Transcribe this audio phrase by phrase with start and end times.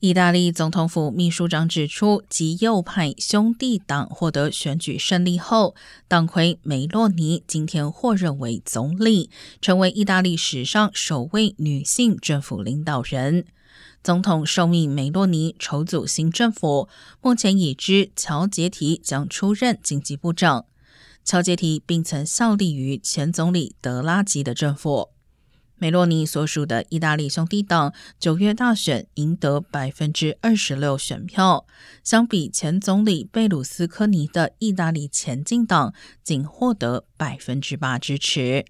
[0.00, 5.74] 意大利总统府秘书长指出，极右派兄弟党获得选举胜利后，
[6.08, 9.28] 党魁梅洛尼今天获任为总理，
[9.60, 13.44] 成为意大利史上首位女性政府领导人。
[14.02, 16.88] 总统受命梅洛尼筹组新政府，
[17.20, 20.64] 目前已知乔杰提将出任经济部长。
[21.22, 25.10] 乔杰提并曾效力于前总理德拉吉的政府。
[25.80, 31.64] 梅洛尼所属的意大利兄弟党九月大选赢得百分之二十六选票，
[32.04, 38.66] 相比前总理贝鲁斯科尼的意大利前进党仅获得百分之八支持。